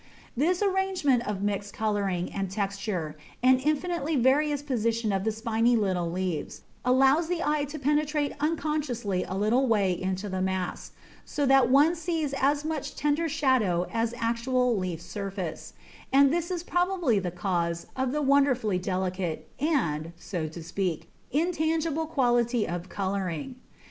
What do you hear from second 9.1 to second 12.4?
a little way into the mass, so that one sees